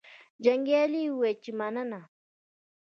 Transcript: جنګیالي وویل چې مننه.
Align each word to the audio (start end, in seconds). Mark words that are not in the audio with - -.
جنګیالي 0.43 1.01
وویل 1.11 1.37
چې 1.43 1.51
مننه. 1.59 2.01